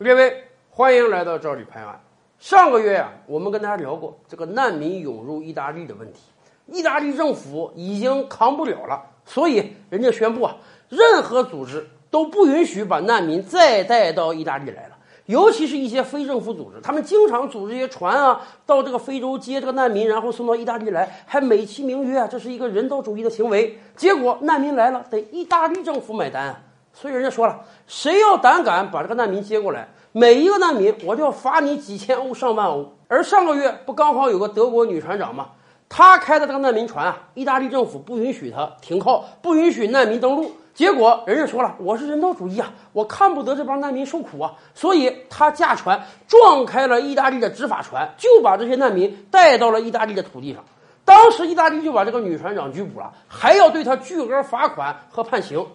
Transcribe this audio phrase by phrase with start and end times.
[0.00, 2.00] 各位，欢迎来到赵李拍案。
[2.38, 6.20] 上个月啊，我们跟大家聊过这个难民涌入意大利的问题，
[6.66, 10.56] 意大利政府已经扛不了了，所以人家宣布啊，
[10.88, 14.96] 任何组织都不允许把难民再带到意大利来了。
[15.26, 23.76] 尤其是一些非政府组织，他们经常组织一些船啊，到这个非洲接这个难民，然后送到意大利来，还美其名曰啊，这是一个人道主义的行为。
[23.96, 26.54] 结果难民来了，得意大利政府买单，
[26.92, 32.92] 所以人家说了，谁要胆敢把这个难民接过来，每一个难民我就要罚你几千欧、上万欧。
[33.06, 35.48] 而上个月不刚好有个德国女船长吗？
[35.88, 40.52] 她开的这个难民船啊，意大利政府不允许她停靠，不允许难民登陆。
[40.74, 50.62] 结果人家说了，我是人道主义啊，我看不得这帮难民受苦啊，所以她驾船撞开了意大利的执法船，就把这些难民带到了意大利的土地上。
[51.04, 55.66] 当时意大利就把这个女船长拘捕了，还要对她巨额罚款和判刑。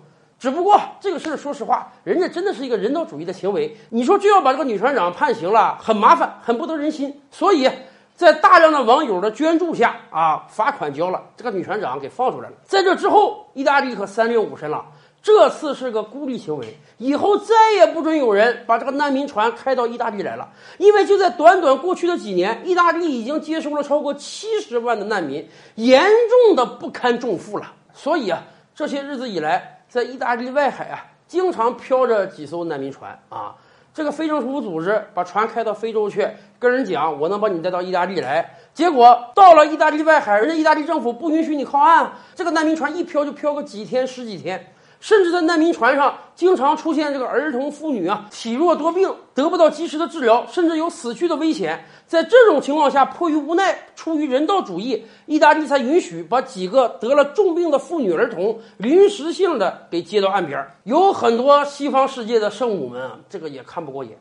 [0.43, 3.77] 只不过这个事儿，说实话，人家真的是一个人道主义的行为。
[3.89, 7.17] 你说就要把这个女船长判刑了，很麻烦，很不得人心。
[7.31, 7.69] 所以
[8.13, 12.55] 在大量的网友的捐助下啊，罚款交了，这个女船长给放出来了。
[12.65, 14.83] 在这之后，意大利可三令五申了。
[15.21, 20.49] 这次是个孤立行为，以后再也不准有人把这个难民船开到意大利来了。
[20.77, 27.71] 因为就在短短过去的几年，意大利已经接收了超过七十万的难民，严重的不堪重负了。
[27.93, 28.43] 所以啊，
[28.75, 33.53] 这些日子以来，在意大利外海啊，经常飘着几艘难民船啊。
[33.93, 36.27] 这个非政府组织把船开到非洲去，
[36.57, 38.57] 跟人讲我能把你带到意大利来。
[38.73, 44.72] 结果到了意大利外海，人家意大利政府不允许你靠岸，这个难民船一漂就漂个几天、十几天。
[45.03, 51.83] 甚至在难民船上，经常出现这个儿童、妇女啊体弱多病，得不到及时的治疗，甚至有死去的危险。
[52.07, 60.65] 在这种情况下，迫于无奈，出于人道主义，意大利才允许把几个得了重病的妇女、儿童临时性的给接到岸边。
[60.83, 64.17] 有很多西方世界的圣母们啊，这个也看不过眼。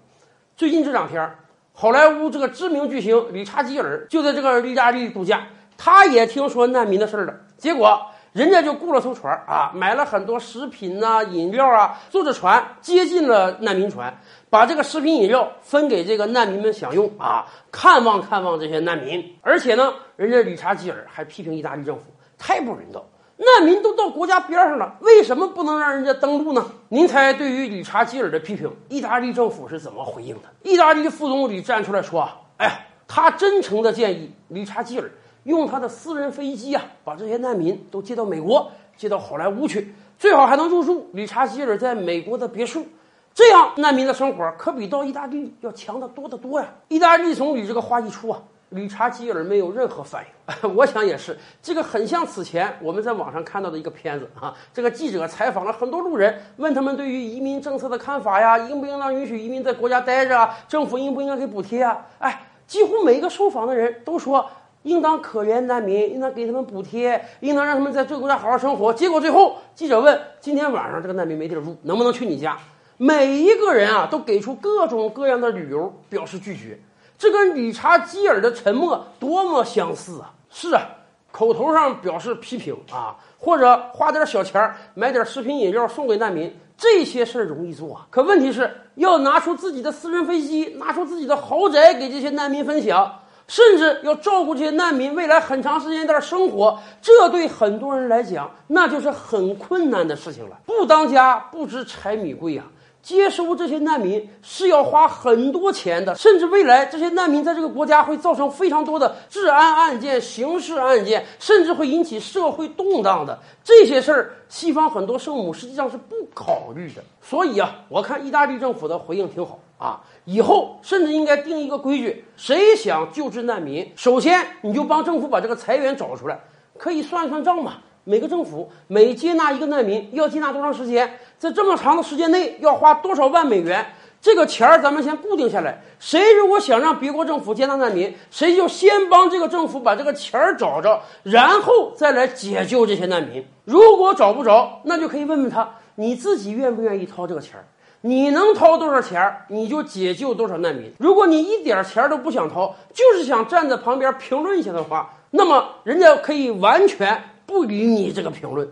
[0.57, 1.31] 最近这两天，
[1.73, 5.47] 好莱坞这个知名巨星理查基尔就在这个意大利度假，
[5.79, 8.05] 他也听说难民的事儿了，结果。
[8.33, 19.23] 人家就雇了艘船啊，买了很多食品呐、饮料啊，坐着船接近了难民船，把这个食品饮料分给这个难民们享用啊，看望看望这些难民。
[19.43, 22.05] 而且呢，人家理查基尔还批评意大利政府
[22.39, 23.05] 太不人道，
[23.37, 26.65] 难民都到国家边上了，为什么不能让人家登陆呢？
[26.89, 30.49] 您猜，对于理查基尔的批评，意大利政府是怎么回应的？
[30.63, 35.11] 意大利副总理站出来说：“啊哎呀，他真诚的建议理查基尔。”
[35.45, 42.87] 用他的私人飞机啊，把这些难民都接到美国，接到好莱坞去，最好还能入住理查基尔在美国的别墅，
[43.35, 46.69] 这样难民的生活可比到意大利要强得多得多呀！
[46.89, 50.29] 意大利总理这个话一出啊，理查基尔没有任何反应。
[50.77, 60.57] 我想也是，这个很像此前我们在网上看到的一个片子啊，这个记者采访了很多路人，问他们对于移民政策的看法呀，应不应当允许移民在国家待着啊？
[60.69, 62.07] 政府应不应该给补贴啊？
[62.19, 64.49] 哎，几乎每一个受访的人都说。
[64.83, 68.93] 应当可怜难民，应当给他们补贴，应当让他们在这个国家好好生活。
[68.93, 72.59] 结果最后，记者问：“今天晚上这个难民没地儿住，能不能去你家？”
[72.99, 76.79] 每一个人啊，都给出各种各样的理由表示拒绝。
[77.19, 80.33] 这跟理查基尔的沉默多么相似啊！
[80.51, 80.89] 是啊，
[81.31, 88.01] 口头上表示批评啊，或者花点小钱买点食品饮料送给难民，这些事儿容易做。
[88.11, 93.21] 可问题是要拿出自己的私人飞机，拿出自己的豪宅给这些难民分享。
[93.47, 100.59] 甚至要照顾这些难民未来很长时间段生活，这对很多人来讲，那就是很困难的事情了。
[100.65, 102.65] 不当家不知柴米贵呀，
[103.03, 117.03] 接收这些难民是要花很多钱的，甚至未来这些难民在这个国家会造成非常多的治安案件、刑事案件，甚至会引起社会动荡的这些事儿，西方很多圣母实际上是不考虑的。
[117.21, 119.59] 所以啊，我看意大利政府的回应挺好。
[119.83, 126.39] 啊，以后甚至应该定一个规矩：谁想救治难民，首先你就帮政府把这个财源找出来，
[126.79, 127.79] 可以算算账嘛。
[128.05, 133.85] 每个政府每接纳一个难民要接纳多长时间，在这么长的时间内要花多少万美元，
[134.21, 135.81] 这个钱儿咱们先固定下来。
[135.99, 143.45] 谁如果想让别国政府接纳难民，谁就先帮这个政府把这个钱儿找着，然后再来解救这些难民。
[143.65, 147.65] 如果找不着，那就可以问问他，你自己愿不愿意掏这个钱儿。
[148.05, 150.93] 你能掏多少钱，你就解救多少难民。
[150.99, 158.69] 如果你一点钱都不想掏，就是想站在旁边评论一下的话，那么人家可以完全不理你这个评论。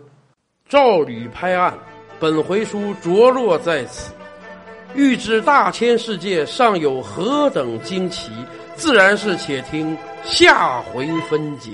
[0.67, 1.73] 照吕拍案，
[2.19, 4.13] 本回书着落在此。
[4.93, 8.29] 欲知大千世界尚有何等惊奇，
[8.75, 11.71] 自然是且听下回分解。